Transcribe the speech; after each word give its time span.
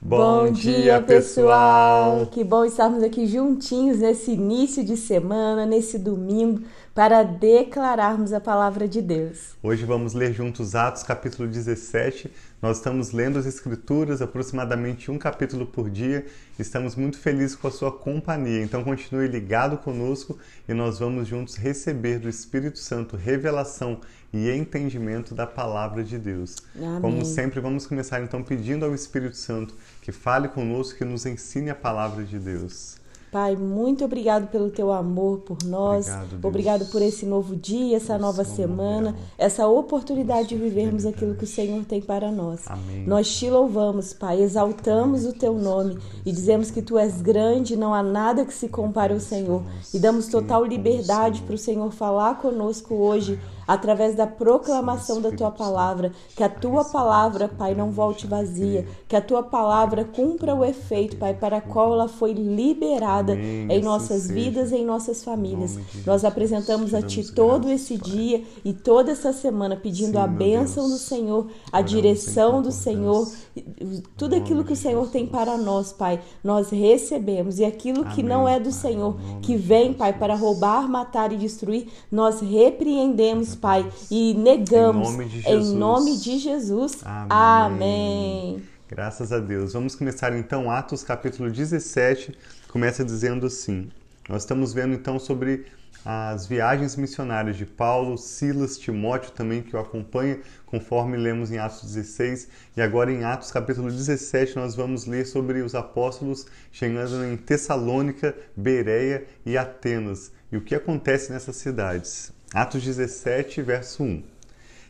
Bom, 0.00 0.52
dia, 0.52 1.00
pessoal! 1.00 2.26
Que 2.26 2.44
bom 2.44 2.64
estarmos 2.64 3.02
aqui 3.02 3.26
juntinhos 3.26 3.98
nesse 3.98 4.32
início 4.32 4.84
de 4.84 4.96
semana, 4.96 5.64
nesse 5.64 5.98
domingo, 5.98 6.62
para 6.94 7.22
declararmos 7.22 8.32
a 8.32 8.40
palavra 8.40 8.86
de 8.86 9.00
Deus. 9.00 9.56
Hoje 9.62 9.84
vamos 9.84 10.12
ler 10.12 10.34
juntos 10.34 10.74
Atos 10.74 11.02
capítulo 11.02 11.48
17. 11.48 12.30
Nós 12.60 12.76
estamos 12.76 13.12
lendo 13.12 13.38
as 13.38 13.46
Escrituras, 13.46 14.20
aproximadamente 14.20 15.10
um 15.10 15.18
capítulo 15.18 15.64
por 15.66 15.88
dia. 15.88 16.26
Estamos 16.58 16.94
muito 16.94 17.18
felizes 17.18 17.56
com 17.56 17.68
a 17.68 17.70
sua 17.70 17.90
companhia, 17.90 18.62
então 18.62 18.84
continue 18.84 19.26
ligado 19.26 19.78
conosco 19.78 20.38
e 20.68 20.74
nós 20.74 20.98
vamos 20.98 21.26
juntos 21.26 21.56
receber 21.56 22.18
do 22.18 22.28
Espírito 22.28 22.78
Santo 22.78 23.16
revelação 23.16 24.00
e 24.34 24.50
entendimento 24.50 25.32
da 25.34 25.46
palavra 25.46 26.02
de 26.02 26.18
Deus. 26.18 26.56
Amém. 26.76 27.00
Como 27.00 27.24
sempre, 27.24 27.60
vamos 27.60 27.86
começar 27.86 28.20
então 28.20 28.42
pedindo 28.42 28.84
ao 28.84 28.92
Espírito 28.92 29.36
Santo 29.36 29.74
que 30.02 30.10
fale 30.10 30.48
conosco, 30.48 30.98
que 30.98 31.04
nos 31.04 31.24
ensine 31.24 31.70
a 31.70 31.74
palavra 31.74 32.24
de 32.24 32.38
Deus. 32.38 32.96
Pai, 33.34 33.56
muito 33.56 34.04
obrigado 34.04 34.46
pelo 34.46 34.70
teu 34.70 34.92
amor 34.92 35.38
por 35.38 35.58
nós. 35.64 36.06
Obrigado. 36.06 36.44
Obrigado 36.44 36.86
por 36.92 37.02
esse 37.02 37.26
novo 37.26 37.56
dia, 37.56 37.96
essa 37.96 38.12
Deus, 38.12 38.20
nova 38.20 38.44
semana, 38.44 39.16
essa 39.36 39.66
oportunidade 39.66 40.50
de 40.50 40.54
Deus, 40.54 40.68
vivermos 40.68 41.02
Deus. 41.02 41.12
aquilo 41.16 41.34
que 41.34 41.42
o 41.42 41.48
Senhor 41.48 41.84
tem 41.84 42.00
para 42.00 42.30
nós. 42.30 42.60
Amém. 42.68 43.04
Nós 43.04 43.28
te 43.36 43.50
louvamos, 43.50 44.12
Pai, 44.12 44.40
exaltamos 44.40 45.26
o 45.26 45.32
teu 45.32 45.54
nome 45.54 45.98
e 46.24 46.30
dizemos 46.30 46.70
que 46.70 46.80
tu 46.80 46.96
és 46.96 47.20
grande, 47.20 47.74
não 47.74 47.92
há 47.92 48.04
nada 48.04 48.44
que 48.44 48.54
se 48.54 48.68
compare 48.68 49.12
ao 49.12 49.18
Senhor. 49.18 49.64
E 49.92 49.98
damos 49.98 50.28
total 50.28 50.64
liberdade 50.64 51.42
para 51.42 51.56
o 51.56 51.58
Senhor 51.58 51.90
falar 51.90 52.38
conosco 52.38 52.94
hoje 52.94 53.40
através 53.66 54.14
da 54.14 54.26
proclamação 54.26 55.20
da 55.20 55.32
tua 55.32 55.50
palavra, 55.50 56.12
que 56.36 56.42
a 56.42 56.48
tua 56.48 56.84
palavra, 56.84 57.48
Pai, 57.48 57.74
não 57.74 57.90
volte 57.90 58.26
vazia, 58.26 58.86
que 59.08 59.16
a 59.16 59.22
tua 59.22 59.42
palavra 59.42 60.04
cumpra 60.04 60.54
o 60.54 60.64
efeito, 60.64 61.16
Pai, 61.16 61.34
para 61.34 61.56
a 61.56 61.60
qual 61.62 61.94
ela 61.94 62.06
foi 62.06 62.32
liberada 62.32 63.23
Amém, 63.32 63.68
em 63.70 63.78
assim 63.78 63.80
nossas 63.82 64.22
seja. 64.22 64.34
vidas 64.34 64.72
e 64.72 64.76
em 64.76 64.84
nossas 64.84 65.24
famílias. 65.24 65.78
Nós 66.06 66.24
apresentamos 66.24 66.92
a 66.94 67.02
ti 67.02 67.24
todo 67.32 67.66
graças, 67.66 67.82
esse 67.82 67.98
Pai. 67.98 68.10
dia 68.10 68.44
e 68.64 68.72
toda 68.72 69.12
essa 69.12 69.32
semana 69.32 69.76
pedindo 69.76 70.12
Sim, 70.12 70.18
a 70.18 70.26
bênção 70.26 70.84
do 70.84 70.90
Deus. 70.90 71.00
Senhor, 71.00 71.46
a 71.72 71.82
Oramos 71.82 71.90
direção 71.90 72.62
do. 72.62 72.70
Senhor, 72.70 73.30
tudo 74.16 74.34
aquilo 74.34 74.64
que 74.64 74.72
o 74.72 74.76
Senhor 74.76 75.08
tem 75.08 75.26
para 75.26 75.56
nós, 75.56 75.92
Pai, 75.92 76.20
nós 76.42 76.70
recebemos. 76.70 77.58
E 77.58 77.64
aquilo 77.64 78.04
que 78.04 78.20
Amém, 78.20 78.24
não 78.24 78.48
é 78.48 78.60
do 78.60 78.70
Senhor, 78.72 79.16
que 79.40 79.56
vem, 79.56 79.92
Pai, 79.92 80.12
para 80.12 80.34
roubar, 80.34 80.88
matar 80.88 81.32
e 81.32 81.36
destruir, 81.36 81.88
nós 82.10 82.40
repreendemos, 82.40 83.54
Pai, 83.54 83.88
e 84.10 84.34
negamos 84.34 85.08
Em 85.08 85.12
nome 85.12 85.24
de 85.28 85.38
em 85.38 85.42
Jesus. 85.42 85.72
nome 85.72 86.16
de 86.16 86.38
Jesus. 86.38 86.98
Amém. 87.04 87.28
Amém. 87.30 88.62
Graças 88.88 89.32
a 89.32 89.38
Deus. 89.38 89.72
Vamos 89.72 89.94
começar 89.94 90.36
então 90.36 90.70
Atos 90.70 91.02
capítulo 91.02 91.50
17, 91.50 92.36
começa 92.74 93.04
dizendo 93.04 93.46
assim. 93.46 93.88
Nós 94.28 94.42
estamos 94.42 94.74
vendo 94.74 94.94
então 94.94 95.16
sobre 95.16 95.66
as 96.04 96.44
viagens 96.44 96.96
missionárias 96.96 97.56
de 97.56 97.64
Paulo, 97.64 98.18
Silas, 98.18 98.76
Timóteo 98.76 99.30
também 99.30 99.62
que 99.62 99.76
o 99.76 99.78
acompanha, 99.78 100.40
conforme 100.66 101.16
lemos 101.16 101.52
em 101.52 101.58
Atos 101.58 101.82
16, 101.82 102.48
e 102.76 102.82
agora 102.82 103.12
em 103.12 103.22
Atos 103.22 103.52
capítulo 103.52 103.92
17 103.92 104.56
nós 104.56 104.74
vamos 104.74 105.06
ler 105.06 105.24
sobre 105.24 105.62
os 105.62 105.72
apóstolos 105.72 106.46
chegando 106.72 107.24
em 107.24 107.36
Tessalônica, 107.36 108.34
Bereia 108.56 109.24
e 109.46 109.56
Atenas, 109.56 110.32
e 110.50 110.56
o 110.56 110.60
que 110.60 110.74
acontece 110.74 111.32
nessas 111.32 111.54
cidades. 111.54 112.32
Atos 112.52 112.82
17, 112.82 113.62
verso 113.62 114.02
1. 114.02 114.24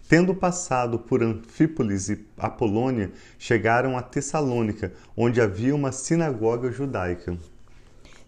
Tendo 0.09 0.35
passado 0.35 0.99
por 0.99 1.23
Anfípolis 1.23 2.09
e 2.09 2.27
Apolônia, 2.39 3.13
chegaram 3.39 3.99
a 3.99 4.01
Tessalônica, 4.03 4.91
onde 5.15 5.39
havia 5.39 5.75
uma 5.75 5.93
sinagoga 5.93 6.73
judaica. 6.73 7.37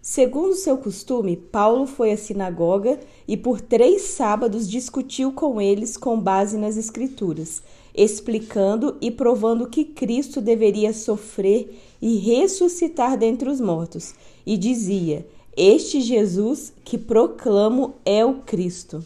Segundo 0.08 0.54
seu 0.54 0.78
costume, 0.78 1.36
Paulo 1.36 1.84
foi 1.84 2.12
à 2.12 2.16
sinagoga 2.16 3.00
e 3.26 3.36
por 3.36 3.60
três 3.60 4.02
sábados 4.02 4.70
discutiu 4.70 5.32
com 5.32 5.60
eles 5.60 5.96
com 5.96 6.16
base 6.20 6.56
nas 6.56 6.76
Escrituras, 6.76 7.60
explicando 7.92 8.96
e 9.00 9.10
provando 9.10 9.68
que 9.68 9.84
Cristo 9.84 10.40
deveria 10.40 10.92
sofrer 10.92 11.76
e 12.00 12.18
ressuscitar 12.18 13.18
dentre 13.18 13.48
os 13.48 13.60
mortos, 13.60 14.14
e 14.46 14.56
dizia: 14.56 15.26
Este 15.56 16.00
Jesus 16.00 16.72
que 16.84 16.96
proclamo 16.96 17.96
é 18.04 18.24
o 18.24 18.34
Cristo. 18.42 19.04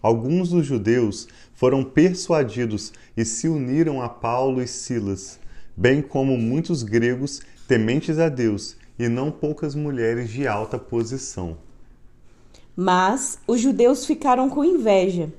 Alguns 0.00 0.50
dos 0.50 0.64
judeus 0.64 1.26
foram 1.52 1.82
persuadidos 1.82 2.92
e 3.16 3.24
se 3.24 3.48
uniram 3.48 4.00
a 4.00 4.08
Paulo 4.08 4.62
e 4.62 4.68
Silas, 4.68 5.40
bem 5.76 6.00
como 6.00 6.38
muitos 6.38 6.84
gregos 6.84 7.40
tementes 7.66 8.20
a 8.20 8.28
Deus 8.28 8.76
e 8.98 9.08
não 9.08 9.30
poucas 9.30 9.74
mulheres 9.74 10.28
de 10.30 10.46
alta 10.46 10.78
posição. 10.78 11.56
Mas 12.74 13.38
os 13.46 13.60
judeus 13.60 14.04
ficaram 14.04 14.48
com 14.48 14.64
inveja. 14.64 15.32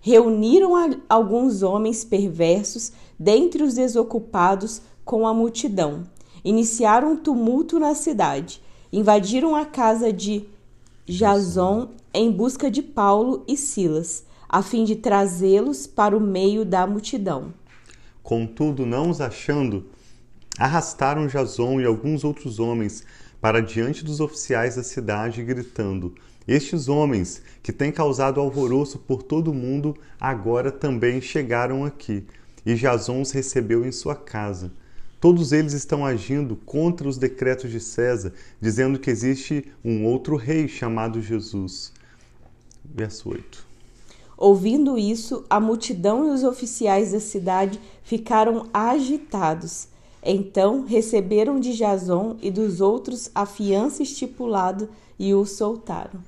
Reuniram 0.00 0.72
alguns 1.08 1.62
homens 1.62 2.04
perversos 2.04 2.92
dentre 3.18 3.62
os 3.62 3.74
desocupados 3.74 4.82
com 5.04 5.26
a 5.26 5.34
multidão. 5.34 6.04
Iniciaram 6.44 7.12
um 7.12 7.16
tumulto 7.16 7.78
na 7.78 7.94
cidade. 7.94 8.60
Invadiram 8.92 9.54
a 9.54 9.64
casa 9.64 10.12
de 10.12 10.44
Jason 11.06 11.90
em 12.12 12.30
busca 12.30 12.70
de 12.70 12.82
Paulo 12.82 13.44
e 13.48 13.56
Silas, 13.56 14.24
a 14.48 14.62
fim 14.62 14.84
de 14.84 14.96
trazê-los 14.96 15.86
para 15.86 16.16
o 16.16 16.20
meio 16.20 16.64
da 16.64 16.86
multidão. 16.86 17.54
Contudo, 18.22 18.84
não 18.84 19.08
os 19.08 19.20
achando, 19.20 19.86
arrastaram 20.58 21.26
Jason 21.26 21.80
e 21.80 21.84
alguns 21.84 22.24
outros 22.24 22.58
homens 22.58 23.04
para 23.40 23.60
diante 23.60 24.04
dos 24.04 24.20
oficiais 24.20 24.76
da 24.76 24.82
cidade, 24.82 25.42
gritando: 25.42 26.14
Estes 26.46 26.88
homens, 26.88 27.42
que 27.62 27.72
têm 27.72 27.90
causado 27.90 28.40
alvoroço 28.40 28.98
por 28.98 29.22
todo 29.22 29.50
o 29.50 29.54
mundo, 29.54 29.96
agora 30.20 30.70
também 30.70 31.20
chegaram 31.20 31.84
aqui. 31.84 32.24
E 32.64 32.74
Jason 32.74 33.20
os 33.20 33.32
recebeu 33.32 33.84
em 33.84 33.90
sua 33.90 34.14
casa. 34.14 34.72
Todos 35.20 35.52
eles 35.52 35.72
estão 35.72 36.04
agindo 36.04 36.56
contra 36.56 37.08
os 37.08 37.16
decretos 37.16 37.70
de 37.70 37.78
César, 37.78 38.32
dizendo 38.60 38.98
que 38.98 39.10
existe 39.10 39.72
um 39.84 40.04
outro 40.04 40.36
rei 40.36 40.66
chamado 40.66 41.20
Jesus. 41.20 41.92
Verso 42.84 43.30
8. 43.30 43.66
Ouvindo 44.36 44.98
isso, 44.98 45.44
a 45.48 45.60
multidão 45.60 46.26
e 46.26 46.30
os 46.30 46.42
oficiais 46.42 47.12
da 47.12 47.20
cidade 47.20 47.80
ficaram 48.02 48.66
agitados. 48.74 49.86
Então 50.22 50.84
receberam 50.84 51.58
de 51.58 51.72
Jason 51.76 52.36
e 52.40 52.50
dos 52.50 52.80
outros 52.80 53.30
a 53.34 53.44
fiança 53.44 54.02
estipulada 54.02 54.88
e 55.18 55.34
o 55.34 55.44
soltaram. 55.44 56.20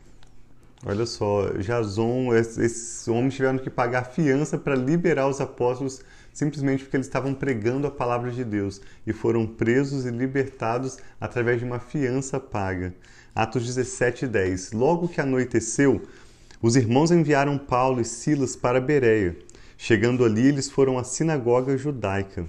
Olha 0.86 1.06
só, 1.06 1.48
Jason, 1.58 2.34
es- 2.34 2.58
esses 2.58 3.08
homens 3.08 3.34
tiveram 3.34 3.58
que 3.58 3.70
pagar 3.70 4.04
fiança 4.04 4.58
para 4.58 4.74
liberar 4.74 5.28
os 5.28 5.40
apóstolos 5.40 6.02
simplesmente 6.32 6.82
porque 6.82 6.96
eles 6.96 7.06
estavam 7.06 7.32
pregando 7.32 7.86
a 7.86 7.90
palavra 7.90 8.30
de 8.32 8.44
Deus 8.44 8.80
e 9.06 9.12
foram 9.12 9.46
presos 9.46 10.04
e 10.04 10.10
libertados 10.10 10.98
através 11.20 11.60
de 11.60 11.64
uma 11.64 11.78
fiança 11.78 12.40
paga. 12.40 12.92
Atos 13.34 13.64
17, 13.64 14.26
10. 14.26 14.72
Logo 14.72 15.08
que 15.08 15.20
anoiteceu, 15.20 16.02
os 16.60 16.74
irmãos 16.76 17.10
enviaram 17.12 17.56
Paulo 17.56 18.00
e 18.00 18.04
Silas 18.04 18.56
para 18.56 18.80
Bereia. 18.80 19.36
Chegando 19.78 20.24
ali, 20.24 20.48
eles 20.48 20.68
foram 20.70 20.98
à 20.98 21.04
sinagoga 21.04 21.76
judaica. 21.78 22.44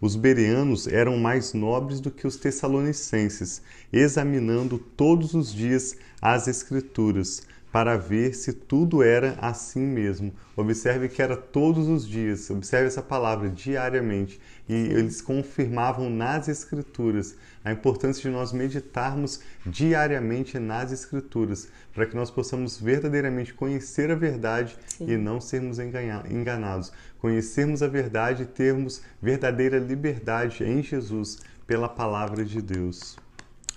Os 0.00 0.14
bereanos 0.14 0.86
eram 0.86 1.16
mais 1.16 1.54
nobres 1.54 2.00
do 2.00 2.10
que 2.10 2.26
os 2.26 2.36
tessalonicenses, 2.36 3.62
examinando 3.92 4.78
todos 4.78 5.32
os 5.32 5.52
dias 5.52 5.96
as 6.20 6.46
Escrituras, 6.46 7.42
para 7.76 7.98
ver 7.98 8.34
se 8.34 8.54
tudo 8.54 9.02
era 9.02 9.36
assim 9.38 9.82
mesmo. 9.82 10.32
Observe 10.56 11.10
que 11.10 11.20
era 11.20 11.36
todos 11.36 11.88
os 11.88 12.08
dias, 12.08 12.48
observe 12.48 12.86
essa 12.86 13.02
palavra, 13.02 13.50
diariamente. 13.50 14.40
E 14.66 14.72
eles 14.72 15.20
confirmavam 15.20 16.08
nas 16.08 16.48
Escrituras 16.48 17.36
a 17.62 17.70
importância 17.70 18.22
de 18.22 18.30
nós 18.30 18.50
meditarmos 18.50 19.40
diariamente 19.66 20.58
nas 20.58 20.90
Escrituras, 20.90 21.68
para 21.92 22.06
que 22.06 22.16
nós 22.16 22.30
possamos 22.30 22.80
verdadeiramente 22.80 23.52
conhecer 23.52 24.10
a 24.10 24.14
verdade 24.14 24.74
Sim. 24.96 25.10
e 25.10 25.18
não 25.18 25.38
sermos 25.38 25.78
engana- 25.78 26.24
enganados. 26.30 26.90
Conhecermos 27.18 27.82
a 27.82 27.88
verdade 27.88 28.44
e 28.44 28.46
termos 28.46 29.02
verdadeira 29.20 29.78
liberdade 29.78 30.64
em 30.64 30.82
Jesus 30.82 31.40
pela 31.66 31.90
palavra 31.90 32.42
de 32.42 32.62
Deus. 32.62 33.18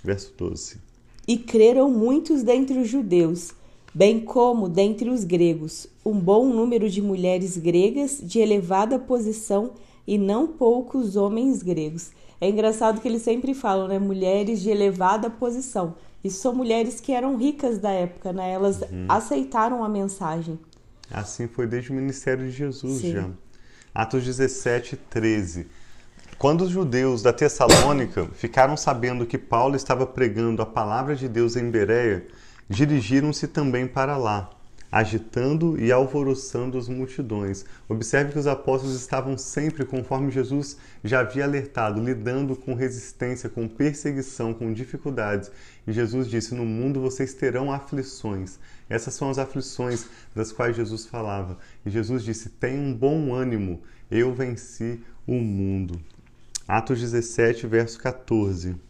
Verso 0.01 0.33
12. 0.37 0.77
E 1.27 1.37
creram 1.37 1.91
muitos 1.91 2.41
dentre 2.41 2.79
os 2.79 2.87
judeus, 2.87 3.53
bem 3.93 4.19
como 4.19 4.69
dentre 4.69 5.09
os 5.09 5.23
gregos, 5.23 5.87
um 6.05 6.13
bom 6.13 6.47
número 6.47 6.89
de 6.89 7.01
mulheres 7.01 7.57
gregas 7.57 8.19
de 8.21 8.39
elevada 8.39 8.99
posição 8.99 9.71
e 10.07 10.17
não 10.17 10.47
poucos 10.47 11.15
homens 11.15 11.61
gregos. 11.61 12.11
É 12.41 12.49
engraçado 12.49 13.01
que 13.01 13.07
eles 13.07 13.21
sempre 13.21 13.53
falam, 13.53 13.87
né? 13.87 13.99
Mulheres 13.99 14.61
de 14.61 14.69
elevada 14.69 15.29
posição. 15.29 15.95
Isso 16.23 16.41
são 16.41 16.53
mulheres 16.53 16.99
que 16.99 17.11
eram 17.11 17.37
ricas 17.37 17.77
da 17.77 17.91
época, 17.91 18.31
né? 18.31 18.51
Elas 18.51 18.81
aceitaram 19.07 19.83
a 19.83 19.89
mensagem. 19.89 20.57
Assim 21.11 21.47
foi 21.47 21.67
desde 21.67 21.91
o 21.91 21.93
ministério 21.93 22.45
de 22.45 22.51
Jesus 22.51 23.01
Sim. 23.01 23.13
já. 23.13 23.29
Atos 23.93 24.23
17, 24.23 24.95
13. 25.09 25.67
Quando 26.37 26.61
os 26.61 26.69
judeus 26.69 27.21
da 27.21 27.33
Tessalônica 27.33 28.29
ficaram 28.33 28.77
sabendo 28.77 29.25
que 29.25 29.37
Paulo 29.37 29.75
estava 29.75 30.05
pregando 30.05 30.61
a 30.61 30.65
palavra 30.65 31.15
de 31.15 31.27
Deus 31.27 31.57
em 31.57 31.69
Bereia, 31.69 32.25
dirigiram-se 32.69 33.47
também 33.47 33.87
para 33.87 34.15
lá 34.17 34.51
agitando 34.91 35.79
e 35.79 35.91
alvoroçando 35.91 36.77
as 36.77 36.87
multidões. 36.87 37.65
Observe 37.87 38.33
que 38.33 38.39
os 38.39 38.47
apóstolos 38.47 38.95
estavam 38.95 39.37
sempre, 39.37 39.85
conforme 39.85 40.31
Jesus 40.31 40.77
já 41.03 41.19
havia 41.19 41.43
alertado, 41.43 42.03
lidando 42.03 42.55
com 42.55 42.73
resistência, 42.73 43.49
com 43.49 43.67
perseguição, 43.67 44.53
com 44.53 44.73
dificuldades. 44.73 45.51
E 45.85 45.91
Jesus 45.91 46.27
disse: 46.27 46.55
No 46.55 46.65
mundo 46.65 47.01
vocês 47.01 47.33
terão 47.33 47.71
aflições. 47.71 48.57
Essas 48.89 49.13
são 49.13 49.29
as 49.29 49.37
aflições 49.37 50.07
das 50.35 50.51
quais 50.51 50.75
Jesus 50.75 51.05
falava. 51.05 51.57
E 51.85 51.89
Jesus 51.89 52.23
disse: 52.23 52.49
Tenha 52.49 52.81
um 52.81 52.93
bom 52.93 53.33
ânimo, 53.33 53.81
eu 54.09 54.33
venci 54.33 54.99
o 55.27 55.35
mundo. 55.35 55.99
Atos 56.67 56.99
17, 56.99 57.67
verso 57.67 57.99
14. 57.99 58.88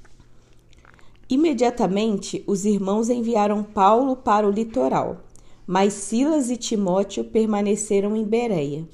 Imediatamente, 1.30 2.44
os 2.48 2.66
irmãos 2.66 3.10
enviaram 3.10 3.64
Paulo 3.64 4.16
para 4.16 4.48
o 4.48 4.52
litoral 4.52 5.30
mas 5.72 5.94
Silas 5.94 6.50
e 6.50 6.58
Timóteo 6.58 7.24
permaneceram 7.24 8.16
em 8.16 8.26
Bereia. 8.26 8.88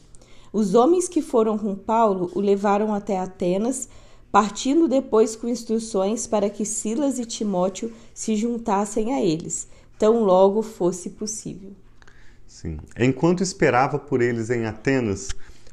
Os 0.51 0.75
homens 0.75 1.07
que 1.07 1.21
foram 1.21 1.57
com 1.57 1.73
Paulo 1.73 2.29
o 2.35 2.41
levaram 2.41 2.93
até 2.93 3.17
Atenas, 3.17 3.87
partindo 4.29 4.85
depois 4.85 5.37
com 5.37 5.47
instruções 5.47 6.27
para 6.27 6.49
que 6.49 6.65
Silas 6.65 7.17
e 7.17 7.23
Timóteo 7.23 7.93
se 8.13 8.35
juntassem 8.35 9.13
a 9.13 9.23
eles, 9.23 9.69
tão 9.97 10.25
logo 10.25 10.61
fosse 10.61 11.11
possível. 11.11 11.71
Sim. 12.45 12.77
Enquanto 12.99 13.41
esperava 13.41 13.97
por 13.97 14.21
eles 14.21 14.49
em 14.49 14.65
Atenas, 14.65 15.29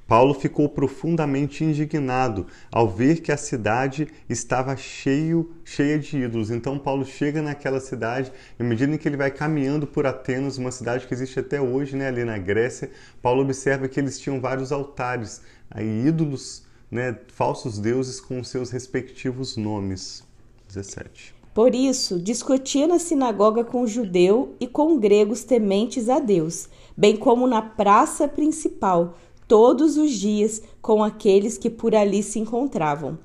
Paulo 0.06 0.34
ficou 0.34 0.68
profundamente 0.68 1.64
indignado 1.64 2.46
ao 2.70 2.88
ver 2.88 3.20
que 3.20 3.32
a 3.32 3.36
cidade 3.36 4.08
estava 4.28 4.76
cheio, 4.76 5.52
cheia 5.64 5.98
de 5.98 6.18
ídolos. 6.18 6.50
Então 6.50 6.78
Paulo 6.78 7.04
chega 7.04 7.40
naquela 7.40 7.80
cidade, 7.80 8.32
e 8.58 8.62
à 8.62 8.66
medida 8.66 8.94
em 8.94 8.98
que 8.98 9.08
ele 9.08 9.16
vai 9.16 9.30
caminhando 9.30 9.86
por 9.86 10.06
Atenas, 10.06 10.58
uma 10.58 10.70
cidade 10.70 11.06
que 11.06 11.14
existe 11.14 11.38
até 11.40 11.60
hoje, 11.60 11.96
né, 11.96 12.08
ali 12.08 12.24
na 12.24 12.36
Grécia, 12.36 12.90
Paulo 13.22 13.42
observa 13.42 13.88
que 13.88 13.98
eles 13.98 14.18
tinham 14.18 14.40
vários 14.40 14.72
altares, 14.72 15.40
aí, 15.70 16.06
ídolos, 16.06 16.64
né, 16.90 17.16
falsos 17.28 17.78
deuses 17.78 18.20
com 18.20 18.44
seus 18.44 18.70
respectivos 18.70 19.56
nomes. 19.56 20.24
17. 20.68 21.34
Por 21.54 21.74
isso, 21.74 22.18
discutia 22.18 22.86
na 22.86 22.98
sinagoga 22.98 23.62
com 23.62 23.82
o 23.82 23.86
judeu 23.86 24.54
e 24.58 24.66
com 24.66 24.98
gregos 24.98 25.44
tementes 25.44 26.08
a 26.08 26.18
Deus, 26.18 26.66
bem 26.96 27.14
como 27.14 27.46
na 27.46 27.60
praça 27.60 28.26
principal, 28.26 29.18
todos 29.46 29.96
os 29.96 30.12
dias 30.12 30.62
com 30.80 31.02
aqueles 31.02 31.58
que 31.58 31.70
por 31.70 31.94
ali 31.94 32.22
se 32.22 32.38
encontravam. 32.38 33.18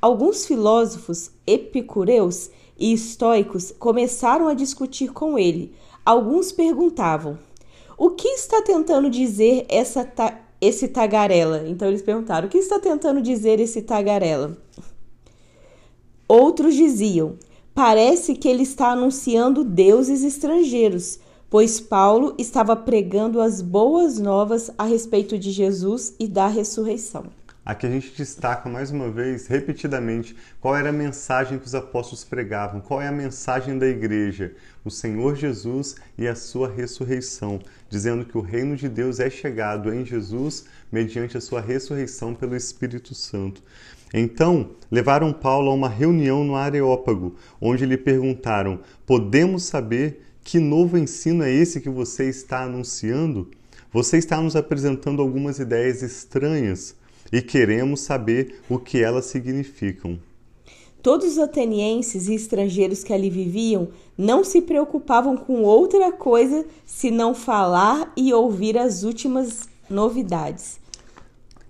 Alguns 0.00 0.46
filósofos 0.46 1.30
epicureus 1.46 2.50
e 2.78 2.92
estoicos 2.92 3.72
começaram 3.78 4.48
a 4.48 4.54
discutir 4.54 5.12
com 5.12 5.38
ele. 5.38 5.72
Alguns 6.04 6.52
perguntavam: 6.52 7.38
O 7.96 8.10
que 8.10 8.28
está 8.28 8.60
tentando 8.62 9.08
dizer 9.08 9.64
essa 9.68 10.04
ta 10.04 10.40
esse 10.60 10.88
tagarela? 10.88 11.68
Então 11.68 11.88
eles 11.88 12.02
perguntaram: 12.02 12.48
O 12.48 12.50
que 12.50 12.58
está 12.58 12.78
tentando 12.78 13.22
dizer 13.22 13.60
esse 13.60 13.82
tagarela? 13.82 14.56
Outros 16.28 16.74
diziam: 16.74 17.38
Parece 17.74 18.34
que 18.34 18.48
ele 18.48 18.62
está 18.62 18.92
anunciando 18.92 19.64
deuses 19.64 20.22
estrangeiros 20.22 21.18
pois 21.54 21.78
Paulo 21.78 22.34
estava 22.36 22.74
pregando 22.74 23.40
as 23.40 23.62
boas 23.62 24.18
novas 24.18 24.72
a 24.76 24.82
respeito 24.82 25.38
de 25.38 25.52
Jesus 25.52 26.12
e 26.18 26.26
da 26.26 26.48
ressurreição. 26.48 27.26
Aqui 27.64 27.86
a 27.86 27.90
gente 27.90 28.12
destaca 28.16 28.68
mais 28.68 28.90
uma 28.90 29.08
vez, 29.08 29.46
repetidamente, 29.46 30.34
qual 30.60 30.74
era 30.76 30.88
a 30.88 30.92
mensagem 30.92 31.56
que 31.56 31.64
os 31.64 31.72
apóstolos 31.76 32.24
pregavam, 32.24 32.80
qual 32.80 33.00
é 33.00 33.06
a 33.06 33.12
mensagem 33.12 33.78
da 33.78 33.86
igreja, 33.86 34.52
o 34.84 34.90
Senhor 34.90 35.36
Jesus 35.36 35.94
e 36.18 36.26
a 36.26 36.34
sua 36.34 36.68
ressurreição, 36.68 37.60
dizendo 37.88 38.24
que 38.24 38.36
o 38.36 38.40
reino 38.40 38.74
de 38.74 38.88
Deus 38.88 39.20
é 39.20 39.30
chegado 39.30 39.94
em 39.94 40.04
Jesus 40.04 40.64
mediante 40.90 41.36
a 41.36 41.40
sua 41.40 41.60
ressurreição 41.60 42.34
pelo 42.34 42.56
Espírito 42.56 43.14
Santo. 43.14 43.62
Então, 44.12 44.70
levaram 44.90 45.32
Paulo 45.32 45.70
a 45.70 45.74
uma 45.74 45.88
reunião 45.88 46.42
no 46.42 46.56
Areópago, 46.56 47.36
onde 47.60 47.86
lhe 47.86 47.96
perguntaram: 47.96 48.80
Podemos 49.06 49.62
saber 49.62 50.33
que 50.44 50.58
novo 50.58 50.98
ensino 50.98 51.42
é 51.42 51.50
esse 51.50 51.80
que 51.80 51.88
você 51.88 52.28
está 52.28 52.64
anunciando? 52.64 53.50
Você 53.90 54.18
está 54.18 54.40
nos 54.40 54.54
apresentando 54.54 55.22
algumas 55.22 55.58
ideias 55.58 56.02
estranhas 56.02 56.94
e 57.32 57.40
queremos 57.40 58.00
saber 58.00 58.60
o 58.68 58.78
que 58.78 59.02
elas 59.02 59.24
significam. 59.24 60.18
Todos 61.02 61.32
os 61.32 61.38
atenienses 61.38 62.28
e 62.28 62.34
estrangeiros 62.34 63.02
que 63.02 63.12
ali 63.12 63.30
viviam 63.30 63.88
não 64.16 64.44
se 64.44 64.60
preocupavam 64.60 65.36
com 65.36 65.62
outra 65.62 66.12
coisa 66.12 66.64
senão 66.84 67.34
falar 67.34 68.12
e 68.16 68.32
ouvir 68.32 68.76
as 68.76 69.02
últimas 69.02 69.68
novidades. 69.88 70.78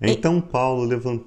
Então 0.01 0.41
Paulo, 0.41 0.83
levant... 0.83 1.21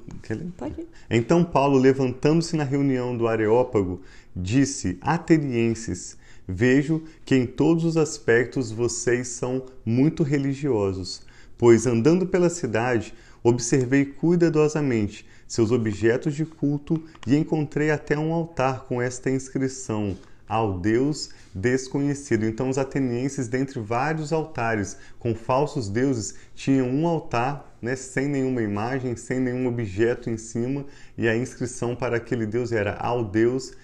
então 1.11 1.43
Paulo 1.43 1.79
levantando-se 1.79 2.57
na 2.57 2.65
reunião 2.65 3.17
do 3.17 3.27
Areópago, 3.27 4.01
disse: 4.37 4.99
Atenienses, 5.01 6.17
Vejo 6.51 7.03
que 7.27 7.35
em 7.35 7.45
todos 7.45 7.85
os 7.85 7.99
aspectos 7.99 8.71
vocês 8.71 9.29
são 9.29 9.67
muito 9.85 10.23
religiosos, 10.23 11.21
pois 11.59 11.87
andando 11.87 12.27
pela 12.27 12.49
cidade, 12.49 13.13
observei 13.43 14.07
cuidadosamente 14.07 15.27
seus 15.47 15.71
objetos 15.71 16.35
de 16.35 16.47
culto 16.47 17.03
e 17.27 17.37
encontrei 17.37 17.91
até 17.91 18.19
um 18.19 18.33
altar 18.33 18.87
com 18.87 19.03
esta 19.03 19.29
inscrição: 19.31 20.17
ao 20.49 20.79
Deus 20.79 21.29
desconhecido. 21.55 22.47
Então, 22.47 22.71
os 22.71 22.79
atenienses, 22.79 23.47
dentre 23.47 23.79
vários 23.79 24.33
altares 24.33 24.97
com 25.19 25.35
falsos 25.35 25.91
deuses, 25.91 26.35
tinham 26.55 26.89
um 26.89 27.07
altar 27.07 27.77
né, 27.83 27.95
sem 27.95 28.27
nenhuma 28.27 28.63
imagem, 28.63 29.15
sem 29.17 29.39
nenhum 29.39 29.67
objeto 29.67 30.31
em 30.31 30.39
cima, 30.39 30.87
e 31.17 31.29
a 31.29 31.37
inscrição 31.37 31.95
para 31.95 32.17
aquele 32.17 32.47
Deus 32.47 32.73
era 32.73 32.95
ao 32.95 33.23
Deus 33.23 33.73
desconhecido. 33.73 33.79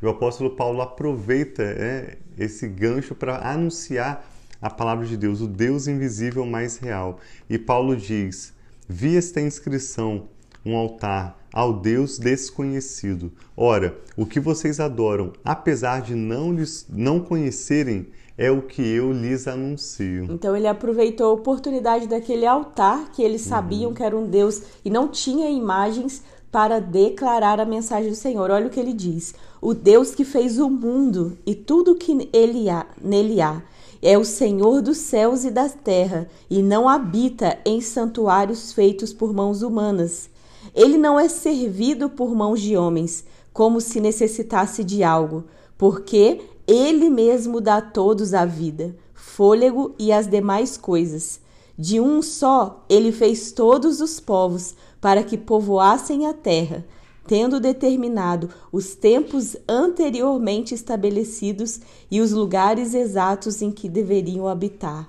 E 0.00 0.06
o 0.06 0.10
apóstolo 0.10 0.50
Paulo 0.50 0.82
aproveita 0.82 1.62
é, 1.62 2.18
esse 2.38 2.68
gancho 2.68 3.14
para 3.14 3.38
anunciar 3.50 4.24
a 4.60 4.68
palavra 4.68 5.06
de 5.06 5.16
Deus, 5.16 5.40
o 5.40 5.46
Deus 5.46 5.88
invisível 5.88 6.44
mais 6.44 6.76
real. 6.76 7.18
E 7.48 7.58
Paulo 7.58 7.96
diz: 7.96 8.52
Vi 8.88 9.16
esta 9.16 9.40
inscrição, 9.40 10.28
um 10.64 10.76
altar 10.76 11.38
ao 11.52 11.72
Deus 11.72 12.18
desconhecido. 12.18 13.32
Ora, 13.56 13.96
o 14.16 14.26
que 14.26 14.38
vocês 14.38 14.78
adoram, 14.78 15.32
apesar 15.44 16.02
de 16.02 16.14
não 16.14 16.52
lhes 16.52 16.86
não 16.88 17.20
conhecerem, 17.20 18.08
é 18.38 18.50
o 18.50 18.62
que 18.62 18.80
eu 18.80 19.12
lhes 19.12 19.46
anuncio. 19.46 20.24
Então 20.30 20.56
ele 20.56 20.66
aproveitou 20.66 21.26
a 21.26 21.34
oportunidade 21.34 22.06
daquele 22.06 22.46
altar 22.46 23.10
que 23.12 23.22
eles 23.22 23.42
sabiam 23.42 23.90
uhum. 23.90 23.94
que 23.94 24.02
era 24.02 24.16
um 24.16 24.26
Deus 24.26 24.62
e 24.82 24.88
não 24.88 25.08
tinha 25.08 25.50
imagens 25.50 26.22
para 26.50 26.80
declarar 26.80 27.60
a 27.60 27.64
mensagem 27.64 28.10
do 28.10 28.16
Senhor. 28.16 28.50
Olha 28.50 28.66
o 28.66 28.70
que 28.70 28.80
ele 28.80 28.92
diz: 28.92 29.34
O 29.60 29.74
Deus 29.74 30.14
que 30.14 30.24
fez 30.24 30.58
o 30.58 30.68
mundo 30.68 31.38
e 31.46 31.54
tudo 31.54 31.94
que 31.94 32.28
ele 32.32 32.68
há, 32.68 32.86
nele 33.00 33.40
há 33.40 33.62
é 34.02 34.16
o 34.16 34.24
Senhor 34.24 34.80
dos 34.80 34.96
céus 34.98 35.44
e 35.44 35.50
da 35.50 35.68
terra 35.68 36.26
e 36.48 36.62
não 36.62 36.88
habita 36.88 37.58
em 37.66 37.80
santuários 37.80 38.72
feitos 38.72 39.12
por 39.12 39.32
mãos 39.32 39.62
humanas. 39.62 40.30
Ele 40.74 40.96
não 40.96 41.18
é 41.18 41.28
servido 41.28 42.08
por 42.08 42.34
mãos 42.34 42.60
de 42.60 42.76
homens, 42.76 43.24
como 43.52 43.80
se 43.80 44.00
necessitasse 44.00 44.82
de 44.84 45.02
algo, 45.02 45.44
porque 45.76 46.40
ele 46.66 47.10
mesmo 47.10 47.60
dá 47.60 47.76
a 47.76 47.82
todos 47.82 48.32
a 48.32 48.44
vida, 48.44 48.96
fôlego 49.12 49.94
e 49.98 50.12
as 50.12 50.26
demais 50.26 50.76
coisas. 50.76 51.40
De 51.82 51.98
um 51.98 52.20
só 52.20 52.84
ele 52.90 53.10
fez 53.10 53.52
todos 53.52 54.02
os 54.02 54.20
povos 54.20 54.74
para 55.00 55.24
que 55.24 55.38
povoassem 55.38 56.26
a 56.26 56.34
terra, 56.34 56.84
tendo 57.26 57.58
determinado 57.58 58.50
os 58.70 58.94
tempos 58.94 59.56
anteriormente 59.66 60.74
estabelecidos 60.74 61.80
e 62.10 62.20
os 62.20 62.32
lugares 62.32 62.92
exatos 62.92 63.62
em 63.62 63.70
que 63.70 63.88
deveriam 63.88 64.46
habitar. 64.46 65.08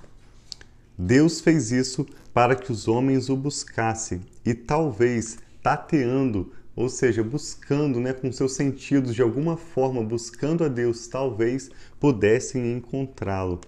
Deus 0.98 1.42
fez 1.42 1.74
isso 1.74 2.06
para 2.34 2.56
que 2.56 2.72
os 2.72 2.88
homens 2.88 3.28
o 3.28 3.36
buscassem 3.36 4.22
e 4.46 4.54
talvez 4.54 5.40
tateando, 5.62 6.54
ou 6.74 6.88
seja, 6.88 7.22
buscando, 7.22 8.00
né, 8.00 8.14
com 8.14 8.32
seus 8.32 8.54
sentidos 8.54 9.14
de 9.14 9.22
alguma 9.22 9.58
forma, 9.58 10.02
buscando 10.02 10.64
a 10.64 10.70
Deus, 10.70 11.06
talvez 11.06 11.70
pudessem 12.00 12.72
encontrá-lo. 12.72 13.60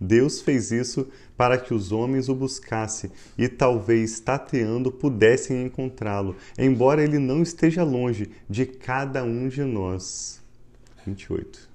Deus 0.00 0.40
fez 0.40 0.70
isso 0.70 1.06
para 1.36 1.58
que 1.58 1.74
os 1.74 1.92
homens 1.92 2.28
o 2.28 2.34
buscassem 2.34 3.10
e 3.36 3.48
talvez 3.48 4.18
tateando 4.18 4.90
pudessem 4.90 5.64
encontrá-lo, 5.64 6.36
embora 6.58 7.02
ele 7.02 7.18
não 7.18 7.42
esteja 7.42 7.84
longe 7.84 8.30
de 8.48 8.64
cada 8.64 9.22
um 9.22 9.48
de 9.48 9.62
nós. 9.62 10.40
28. 11.06 11.68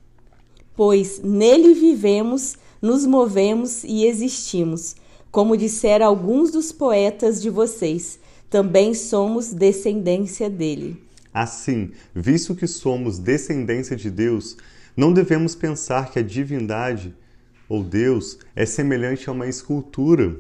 Pois 0.76 1.22
nele 1.24 1.74
vivemos, 1.74 2.58
nos 2.82 3.06
movemos 3.06 3.84
e 3.84 4.06
existimos, 4.06 4.96
como 5.32 5.56
disseram 5.56 6.08
alguns 6.08 6.52
dos 6.52 6.72
poetas 6.72 7.42
de 7.42 7.50
vocês 7.50 8.20
também 8.50 8.94
somos 8.94 9.54
descendência 9.54 10.50
dele. 10.50 11.02
Assim, 11.34 11.92
visto 12.14 12.56
que 12.56 12.68
somos 12.68 13.20
descendência 13.20 13.96
de 13.96 14.10
Deus, 14.10 14.56
não 14.96 15.12
devemos 15.12 15.56
pensar 15.56 16.10
que 16.10 16.20
a 16.20 16.22
divindade 16.22 17.14
ou 17.68 17.84
Deus 17.84 18.40
é 18.56 18.66
semelhante 18.66 19.30
a 19.30 19.34
uma 19.34 19.48
escultura 19.48 20.36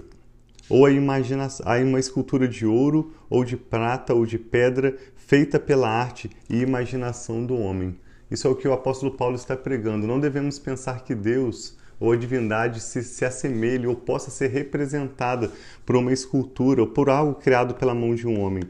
ou 0.70 0.86
a, 0.86 0.91
imaginação, 0.91 1.65
a 1.67 1.77
uma 1.77 2.00
escultura 2.00 2.48
de 2.48 2.65
ouro 2.65 3.13
ou 3.29 3.44
de 3.44 3.55
prata 3.55 4.13
ou 4.13 4.25
de 4.25 4.38
pedra 4.38 4.96
feita 5.15 5.60
pela 5.60 5.89
arte 5.89 6.29
e 6.50 6.62
imaginação 6.62 7.46
do 7.46 7.55
homem. 7.55 7.96
Isso 8.29 8.48
é 8.48 8.50
o 8.50 8.55
que 8.55 8.67
o 8.67 8.74
apóstolo 8.74 9.12
Paulo 9.12 9.36
está 9.36 9.55
pregando. 9.55 10.08
Não 10.08 10.20
devemos 10.20 10.58
pensar 10.58 11.03
que 11.03 11.13
Deus 11.13 11.77
ou 12.00 12.12
a 12.12 12.17
divindade 12.17 12.82
se, 12.82 13.03
se 13.03 13.24
assemelhe 13.24 13.88
ou 13.88 13.96
possa 13.96 14.29
ser 14.29 14.48
representada 14.48 15.51
por 15.86 15.96
uma 15.96 16.12
escultura 16.12 16.82
ou 16.82 16.88
por 16.88 17.10
algo 17.10 17.36
criado 17.36 17.75
pela 17.75 17.96
mão 17.96 18.15
de 18.15 18.27
um 18.27 18.41
homem. 18.41 18.63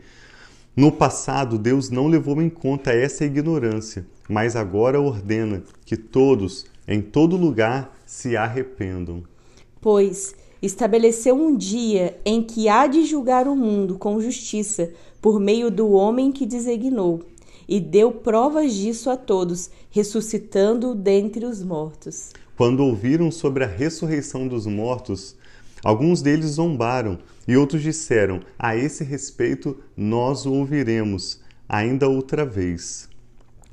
No 0.75 0.91
passado, 0.91 1.57
Deus 1.57 1.89
não 1.89 2.07
levou 2.07 2.41
em 2.41 2.49
conta 2.49 2.91
essa 2.91 3.23
ignorância, 3.23 4.05
mas 4.27 4.55
agora 4.55 4.99
ordena 4.99 5.63
que 5.85 5.95
todos, 5.95 6.65
em 6.85 7.01
todo 7.01 7.37
lugar, 7.37 7.94
se 8.05 8.37
arrependam. 8.37 9.23
Pois 9.81 10.35
estabeleceu 10.61 11.35
um 11.35 11.55
dia 11.55 12.19
em 12.25 12.41
que 12.41 12.67
há 12.67 12.87
de 12.87 13.05
julgar 13.05 13.47
o 13.47 13.55
mundo 13.55 13.97
com 13.97 14.19
justiça 14.19 14.91
por 15.21 15.39
meio 15.39 15.69
do 15.71 15.91
homem 15.91 16.31
que 16.31 16.45
designou, 16.45 17.23
e 17.67 17.79
deu 17.79 18.11
provas 18.11 18.73
disso 18.73 19.09
a 19.09 19.17
todos, 19.17 19.69
ressuscitando 19.89 20.93
dentre 20.93 21.45
os 21.45 21.63
mortos. 21.63 22.31
Quando 22.55 22.81
ouviram 22.81 23.31
sobre 23.31 23.63
a 23.63 23.67
ressurreição 23.67 24.47
dos 24.47 24.65
mortos, 24.65 25.35
alguns 25.83 26.21
deles 26.21 26.51
zombaram, 26.51 27.17
e 27.47 27.57
outros 27.57 27.81
disseram: 27.81 28.39
A 28.57 28.75
esse 28.75 29.03
respeito 29.03 29.77
nós 29.95 30.45
o 30.45 30.53
ouviremos 30.53 31.41
ainda 31.67 32.07
outra 32.07 32.45
vez. 32.45 33.09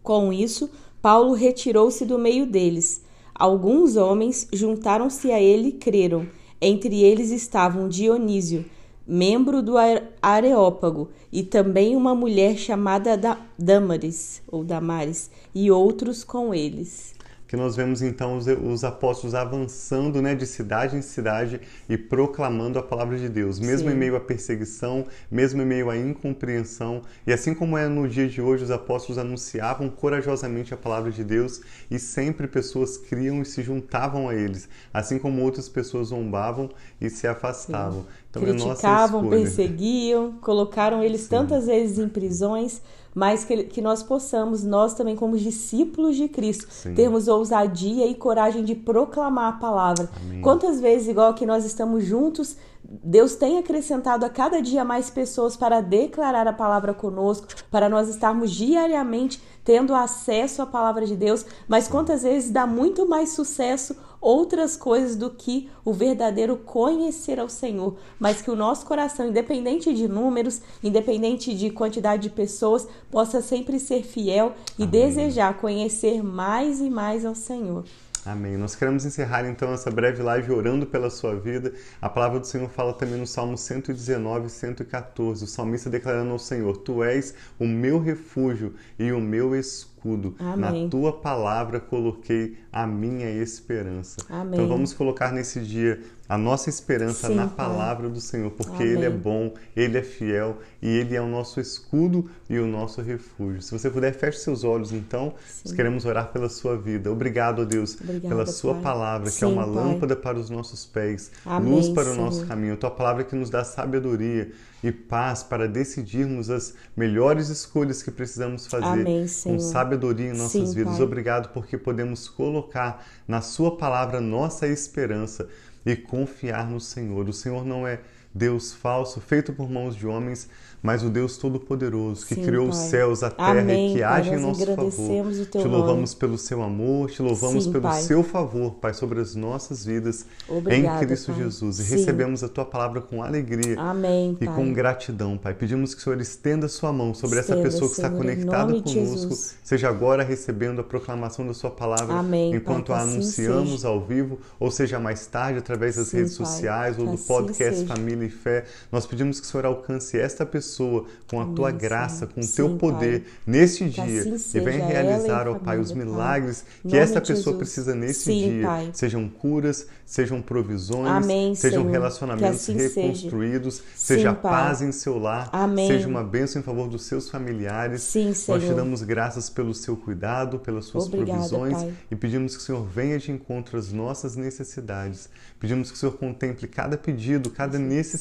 Com 0.02 0.32
isso, 0.32 0.70
Paulo 1.00 1.34
retirou-se 1.34 2.04
do 2.04 2.18
meio 2.18 2.46
deles. 2.46 3.01
Alguns 3.34 3.96
homens 3.96 4.46
juntaram-se 4.52 5.30
a 5.30 5.40
ele 5.40 5.68
e 5.68 5.72
creram. 5.72 6.26
Entre 6.60 7.02
eles 7.02 7.30
estavam 7.30 7.88
Dionísio, 7.88 8.64
membro 9.06 9.62
do 9.62 9.74
Areópago, 10.20 11.10
e 11.32 11.42
também 11.42 11.96
uma 11.96 12.14
mulher 12.14 12.56
chamada 12.56 13.18
Damaris, 13.58 14.42
ou 14.46 14.62
Damares, 14.62 15.30
e 15.54 15.70
outros 15.70 16.22
com 16.22 16.54
eles 16.54 17.14
que 17.52 17.56
nós 17.59 17.76
vemos 17.76 18.00
então 18.00 18.38
os, 18.38 18.47
os, 18.47 18.82
apóstolos 18.82 19.35
avançando 19.35 20.23
né, 20.23 20.35
de 20.35 20.47
cidade 20.47 20.97
em 20.97 21.02
cidade 21.02 21.61
e 21.87 21.99
proclamando 21.99 22.78
a 22.78 22.82
palavra 22.82 23.18
de 23.18 23.28
Deus, 23.28 23.59
mesmo 23.59 23.90
Sim. 23.90 23.94
em 23.94 23.99
meio 23.99 24.16
à 24.16 24.21
perseguição, 24.21 25.04
mesmo 25.30 25.61
em 25.61 25.66
meio 25.66 25.90
à 25.90 25.97
incompreensão. 25.99 27.02
E 27.26 27.32
assim 27.32 27.52
como 27.52 27.76
é 27.76 27.87
no 27.88 28.09
dia 28.09 28.26
de 28.26 28.40
hoje, 28.40 28.64
os 28.64 28.71
apóstolos 28.71 29.18
anunciavam 29.18 29.90
corajosamente 29.90 30.73
a 30.73 30.78
palavra 30.78 31.11
de 31.11 31.23
Deus 31.23 31.61
e 31.90 31.99
sempre 31.99 32.49
pessoas 32.49 32.97
criam 32.97 33.42
e 33.42 33.44
se 33.44 33.62
juntavam 33.62 34.30
a 34.30 34.35
eles, 34.35 34.66
assim 34.90 35.18
como 35.18 35.42
outras 35.42 35.68
pessoas 35.68 36.09
zombavam 36.09 36.71
e 36.99 37.11
se 37.11 37.26
afastavam. 37.26 38.00
Sim. 38.00 38.09
Então, 38.30 38.42
é 38.44 38.47
Criticavam, 38.47 39.26
é 39.26 39.28
perseguiam, 39.28 40.32
colocaram 40.40 41.02
eles 41.02 41.21
Sim. 41.21 41.28
tantas 41.28 41.66
vezes 41.66 41.99
em 41.99 42.09
prisões 42.09 42.80
mas 43.14 43.45
que, 43.45 43.64
que 43.64 43.83
nós 43.83 44.02
possamos, 44.02 44.64
nós 44.64 44.95
também 44.95 45.16
como 45.16 45.37
discípulos 45.37 46.16
de 46.16 46.28
Cristo, 46.28 46.66
Sim. 46.71 46.95
termos 46.95 47.28
ousadia 47.28 48.07
e 48.07 48.14
coragem 48.14 48.64
de 48.64 48.75
proclamar 48.75 49.54
a 49.54 49.57
palavra. 49.59 50.09
Amém. 50.16 50.40
Quantas 50.40 50.81
vezes, 50.81 51.09
igual 51.09 51.35
que 51.35 51.45
nós 51.45 51.64
estamos 51.64 52.04
juntos, 52.04 52.57
Deus 52.85 53.37
tem 53.37 53.59
acrescentado 53.59 54.25
a 54.26 54.28
cada 54.28 54.61
dia 54.61 54.85
mais 54.85 55.09
pessoas 55.09 55.57
para 55.57 55.81
declarar 55.81 56.47
a 56.47 56.52
palavra 56.52 56.92
conosco, 56.92 57.47
para 57.71 57.88
nós 57.88 58.09
estarmos 58.09 58.50
diariamente 58.50 59.42
tendo 59.64 59.95
acesso 59.95 60.61
à 60.61 60.66
palavra 60.66 61.07
de 61.07 61.16
Deus, 61.16 61.47
mas 61.69 61.87
quantas 61.87 62.23
vezes 62.23 62.50
dá 62.50 62.66
muito 62.66 63.09
mais 63.09 63.31
sucesso 63.31 63.97
outras 64.22 64.76
coisas 64.76 65.16
do 65.16 65.28
que 65.28 65.68
o 65.84 65.92
verdadeiro 65.92 66.56
conhecer 66.56 67.40
ao 67.40 67.48
Senhor, 67.48 67.96
mas 68.18 68.40
que 68.40 68.50
o 68.50 68.56
nosso 68.56 68.86
coração, 68.86 69.26
independente 69.26 69.92
de 69.92 70.06
números, 70.06 70.62
independente 70.82 71.52
de 71.54 71.68
quantidade 71.70 72.22
de 72.22 72.30
pessoas, 72.30 72.86
possa 73.10 73.42
sempre 73.42 73.80
ser 73.80 74.04
fiel 74.04 74.54
e 74.78 74.84
Amém. 74.84 74.90
desejar 74.92 75.58
conhecer 75.58 76.22
mais 76.22 76.80
e 76.80 76.88
mais 76.88 77.26
ao 77.26 77.34
Senhor. 77.34 77.84
Amém. 78.24 78.56
Nós 78.56 78.76
queremos 78.76 79.04
encerrar 79.04 79.44
então 79.48 79.72
essa 79.72 79.90
breve 79.90 80.22
live 80.22 80.52
orando 80.52 80.86
pela 80.86 81.10
sua 81.10 81.34
vida. 81.34 81.72
A 82.00 82.08
palavra 82.08 82.38
do 82.38 82.46
Senhor 82.46 82.68
fala 82.70 82.92
também 82.92 83.18
no 83.18 83.26
Salmo 83.26 83.58
119, 83.58 84.48
114. 84.48 85.42
O 85.42 85.46
salmista 85.48 85.90
declarando 85.90 86.30
ao 86.30 86.38
Senhor: 86.38 86.76
Tu 86.76 87.02
és 87.02 87.34
o 87.58 87.66
meu 87.66 87.98
refúgio 87.98 88.74
e 88.96 89.10
o 89.10 89.20
meu 89.20 89.56
escudo. 89.56 89.91
Amém. 90.38 90.85
Na 90.85 90.90
tua 90.90 91.12
palavra 91.12 91.78
coloquei 91.80 92.56
a 92.73 92.87
minha 92.87 93.30
esperança. 93.30 94.16
Amém. 94.28 94.54
Então 94.54 94.68
vamos 94.68 94.92
colocar 94.92 95.32
nesse 95.32 95.61
dia 95.61 96.00
a 96.28 96.38
nossa 96.38 96.71
esperança 96.71 97.28
Sim, 97.28 97.35
na 97.35 97.47
palavra 97.47 98.04
pai. 98.04 98.12
do 98.12 98.21
Senhor, 98.21 98.50
porque 98.52 98.82
Amém. 98.82 98.94
Ele 98.94 99.04
é 99.04 99.11
bom, 99.11 99.52
Ele 99.76 99.99
é 99.99 100.02
fiel 100.02 100.59
e 100.80 100.88
Ele 100.88 101.14
é 101.14 101.21
o 101.21 101.26
nosso 101.28 101.61
escudo 101.61 102.28
e 102.49 102.59
o 102.59 102.66
nosso 102.66 103.02
refúgio. 103.02 103.61
Se 103.61 103.71
você 103.71 103.90
puder, 103.90 104.12
feche 104.14 104.38
seus 104.38 104.64
olhos 104.64 104.92
então. 104.92 105.35
Sim. 105.47 105.62
Nós 105.66 105.75
queremos 105.75 106.04
orar 106.06 106.32
pela 106.32 106.49
sua 106.49 106.76
vida. 106.76 107.11
Obrigado, 107.12 107.66
Deus, 107.66 107.97
Obrigada, 108.00 108.28
pela 108.28 108.47
Sua 108.47 108.75
pai. 108.75 108.82
palavra, 108.82 109.30
Sim, 109.30 109.38
que 109.38 109.44
é 109.44 109.47
uma 109.49 109.64
pai. 109.64 109.75
lâmpada 109.75 110.16
para 110.16 110.38
os 110.38 110.49
nossos 110.49 110.87
pés, 110.87 111.30
Amém, 111.44 111.71
luz 111.73 111.88
para 111.90 112.04
Senhor. 112.04 112.18
o 112.18 112.25
nosso 112.25 112.47
caminho. 112.47 112.75
A 112.75 112.76
tua 112.76 112.90
palavra 112.90 113.25
que 113.25 113.37
nos 113.37 113.50
dá 113.50 113.62
sabedoria 113.64 114.50
e 114.82 114.90
paz 114.90 115.42
para 115.42 115.68
decidirmos 115.68 116.50
as 116.50 116.74
melhores 116.96 117.48
escolhas 117.48 118.02
que 118.02 118.10
precisamos 118.10 118.66
fazer 118.66 118.86
Amém, 118.86 119.26
com 119.44 119.58
sabedoria 119.58 120.30
em 120.30 120.36
nossas 120.36 120.70
Sim, 120.70 120.74
vidas. 120.74 120.96
Pai. 120.96 121.02
Obrigado 121.02 121.52
porque 121.52 121.78
podemos 121.78 122.28
colocar 122.28 123.06
na 123.26 123.40
Sua 123.40 123.76
palavra 123.76 124.20
nossa 124.20 124.66
esperança 124.66 125.48
e 125.86 125.94
confiar 125.94 126.68
no 126.68 126.80
Senhor. 126.80 127.28
O 127.28 127.32
Senhor 127.32 127.64
não 127.64 127.86
é 127.86 128.00
Deus 128.34 128.72
falso, 128.72 129.20
feito 129.20 129.52
por 129.52 129.70
mãos 129.70 129.94
de 129.94 130.06
homens, 130.06 130.48
mas 130.82 131.04
o 131.04 131.08
Deus 131.10 131.36
Todo-Poderoso, 131.36 132.26
que 132.26 132.34
Sim, 132.34 132.42
criou 132.42 132.68
pai. 132.68 132.76
os 132.76 132.76
céus, 132.76 133.22
a 133.22 133.30
terra 133.30 133.60
Amém, 133.60 133.90
e 133.90 133.94
que 133.94 134.02
age 134.02 134.30
em 134.30 134.40
nosso 134.40 134.66
favor. 134.66 134.90
te 134.90 135.58
louvamos 135.68 136.10
nome. 136.10 136.18
pelo 136.18 136.36
seu 136.38 136.62
amor, 136.62 137.10
te 137.10 137.22
louvamos 137.22 137.64
Sim, 137.64 137.72
pelo 137.72 137.82
pai. 137.84 138.02
seu 138.02 138.22
favor, 138.24 138.72
Pai, 138.80 138.92
sobre 138.92 139.20
as 139.20 139.36
nossas 139.36 139.84
vidas 139.84 140.26
Obrigada, 140.48 141.04
em 141.04 141.06
Cristo 141.06 141.30
pai. 141.32 141.42
Jesus. 141.42 141.78
E 141.78 141.84
Sim. 141.84 141.96
recebemos 141.96 142.42
a 142.42 142.48
tua 142.48 142.64
palavra 142.64 143.00
com 143.00 143.22
alegria 143.22 143.78
Amém, 143.78 144.36
e 144.40 144.46
com 144.46 144.72
gratidão, 144.72 145.38
Pai. 145.38 145.54
Pedimos 145.54 145.94
que 145.94 146.00
o 146.00 146.04
Senhor 146.04 146.20
estenda 146.20 146.66
a 146.66 146.68
sua 146.68 146.92
mão 146.92 147.14
sobre 147.14 147.38
estenda, 147.38 147.60
essa 147.60 147.70
pessoa 147.70 147.88
que 147.88 147.96
Senhor, 147.96 148.08
está 148.08 148.18
conectada 148.18 148.72
conosco, 148.82 149.36
seja 149.62 149.88
agora 149.88 150.24
recebendo 150.24 150.80
a 150.80 150.84
proclamação 150.84 151.46
da 151.46 151.54
sua 151.54 151.70
palavra 151.70 152.14
Amém, 152.14 152.54
enquanto 152.54 152.92
a 152.92 152.98
assim 152.98 153.12
anunciamos 153.12 153.84
ao 153.84 154.00
vivo, 154.04 154.38
ou 154.58 154.70
seja 154.70 154.98
mais 154.98 155.26
tarde 155.26 155.58
através 155.58 155.96
das 155.96 156.10
redes 156.10 156.32
sociais 156.32 156.98
ou 156.98 157.06
do 157.06 157.12
assim 157.14 157.26
podcast 157.26 157.86
Família 157.86 158.21
e 158.24 158.30
Fé. 158.30 158.64
Nós 158.90 159.06
pedimos 159.06 159.40
que 159.40 159.46
o 159.46 159.48
Senhor 159.48 159.66
alcance 159.66 160.18
esta 160.18 160.44
pessoa 160.46 161.06
com 161.28 161.40
a 161.40 161.46
tua 161.46 161.70
graça, 161.70 162.26
com 162.26 162.40
o 162.40 162.46
teu 162.46 162.76
poder 162.76 163.20
pai. 163.20 163.30
nesse 163.46 163.84
dia 163.88 164.34
assim 164.34 164.58
e 164.58 164.60
vem 164.60 164.78
realizar, 164.80 165.48
ó 165.48 165.54
Pai, 165.58 165.78
os 165.78 165.92
milagres 165.92 166.64
pai. 166.82 166.90
que 166.90 166.96
esta 166.96 167.20
pessoa 167.20 167.56
precisa 167.56 167.94
nesse 167.94 168.24
Sim, 168.24 168.50
dia. 168.50 168.66
Pai. 168.66 168.90
Sejam 168.92 169.28
curas, 169.28 169.86
sejam 170.04 170.42
provisões, 170.42 171.06
Amém, 171.24 171.54
sejam 171.54 171.80
Senhor. 171.82 171.92
relacionamentos 171.92 172.60
assim 172.60 172.76
reconstruídos, 172.76 173.76
seja, 173.94 174.20
seja 174.20 174.30
Sim, 174.34 174.40
paz 174.42 174.82
em 174.82 174.92
seu 174.92 175.18
lar, 175.18 175.48
Amém. 175.52 175.86
seja 175.88 176.06
uma 176.08 176.22
bênção 176.22 176.60
em 176.60 176.64
favor 176.64 176.88
dos 176.88 177.04
seus 177.04 177.28
familiares. 177.30 178.02
Sim, 178.02 178.26
Nós 178.48 178.62
te 178.62 178.74
damos 178.74 179.02
graças 179.02 179.48
pelo 179.48 179.74
seu 179.74 179.96
cuidado, 179.96 180.58
pelas 180.58 180.86
suas 180.86 181.06
Obrigada, 181.06 181.32
provisões 181.48 181.74
pai. 181.74 181.94
e 182.10 182.16
pedimos 182.16 182.56
que 182.56 182.62
o 182.62 182.64
Senhor 182.64 182.84
venha 182.84 183.18
de 183.18 183.30
encontro 183.32 183.78
às 183.78 183.92
nossas 183.92 184.36
necessidades. 184.36 185.28
Pedimos 185.58 185.90
que 185.90 185.96
o 185.96 185.98
Senhor 186.00 186.12
contemple 186.12 186.66
cada 186.66 186.96
pedido, 186.96 187.48
cada 187.50 187.78
necessidade, 187.78 188.12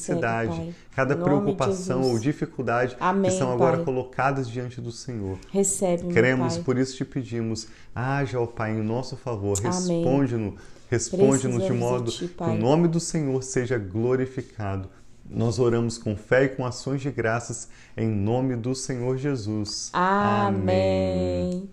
cada 0.94 1.16
preocupação 1.16 2.02
ou 2.02 2.18
dificuldade 2.18 2.96
Amém, 3.00 3.30
que 3.30 3.36
são 3.36 3.52
agora 3.52 3.76
pai. 3.76 3.84
colocadas 3.84 4.48
diante 4.48 4.80
do 4.80 4.92
Senhor. 4.92 5.38
Recebe, 5.50 6.12
Cremos, 6.12 6.58
por 6.58 6.78
isso 6.78 6.96
te 6.96 7.04
pedimos, 7.04 7.66
haja, 7.94 8.40
ó 8.40 8.46
Pai, 8.46 8.72
em 8.72 8.82
nosso 8.82 9.16
favor, 9.16 9.58
responde-nos, 9.58 10.54
responde-nos 10.90 11.64
de 11.64 11.72
modo 11.72 12.10
ti, 12.10 12.28
que 12.28 12.42
o 12.42 12.54
nome 12.54 12.88
do 12.88 13.00
Senhor 13.00 13.42
seja 13.42 13.78
glorificado. 13.78 14.88
Nós 15.28 15.58
oramos 15.58 15.96
com 15.96 16.16
fé 16.16 16.44
e 16.44 16.48
com 16.50 16.66
ações 16.66 17.00
de 17.00 17.10
graças 17.10 17.68
em 17.96 18.08
nome 18.08 18.56
do 18.56 18.74
Senhor 18.74 19.16
Jesus. 19.16 19.90
Amém. 19.92 21.52
Amém. 21.52 21.70